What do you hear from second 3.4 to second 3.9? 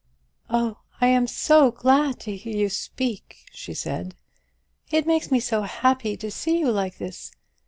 she